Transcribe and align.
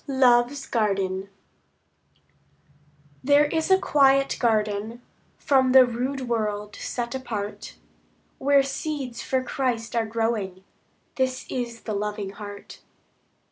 Love's 0.07 0.65
Garden 0.65 1.29
There 3.23 3.45
is 3.45 3.69
a 3.69 3.77
quiet 3.77 4.35
garden, 4.39 5.03
From 5.37 5.73
the 5.73 5.85
rude 5.85 6.21
world 6.27 6.75
set 6.75 7.13
apart, 7.13 7.75
Where 8.39 8.63
seeds 8.63 9.21
for 9.21 9.43
Christ 9.43 9.95
are 9.95 10.07
growing; 10.07 10.63
This 11.17 11.45
is 11.49 11.81
the 11.81 11.93
loving 11.93 12.31
heart. 12.31 12.79